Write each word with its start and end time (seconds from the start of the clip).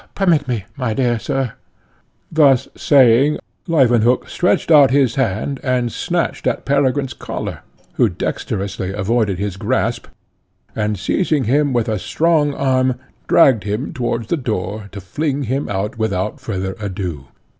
Permit 0.15 0.47
me, 0.47 0.65
my 0.75 0.95
dear 0.95 1.19
sir" 1.19 1.53
Thus 2.31 2.67
saying, 2.75 3.37
Leuwenhock 3.67 4.27
stretched 4.29 4.71
out 4.71 4.89
his 4.89 5.13
hand, 5.13 5.59
and 5.61 5.91
snatched 5.91 6.47
at 6.47 6.65
Peregrine's 6.65 7.13
collar, 7.13 7.59
who 7.93 8.09
dexterously 8.09 8.91
avoided 8.93 9.37
his 9.37 9.57
grasp, 9.57 10.07
and, 10.75 10.97
seizing 10.97 11.43
him 11.43 11.71
with 11.71 11.87
a 11.87 11.99
strong 11.99 12.51
arm, 12.55 12.95
dragged 13.27 13.63
him 13.63 13.93
towards 13.93 14.25
the 14.29 14.37
door, 14.37 14.89
to 14.91 14.99
fling 14.99 15.43
him 15.43 15.69
out 15.69 15.99
without 15.99 16.39
farther 16.39 16.75
ado. 16.79 17.27